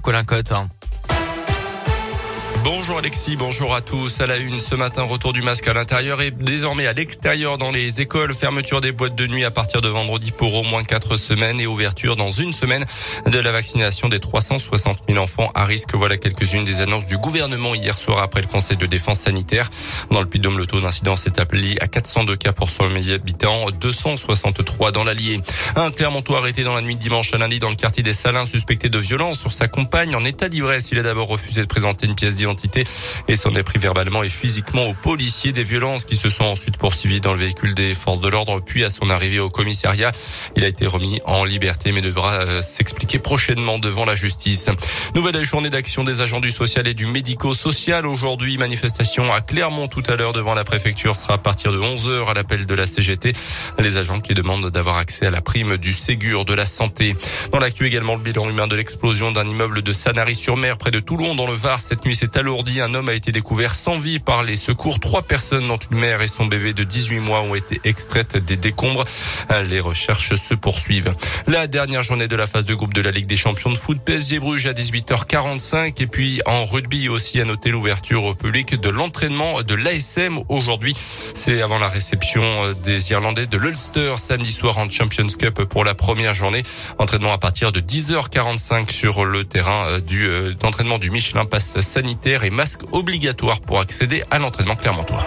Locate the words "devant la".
43.78-44.14, 50.32-50.64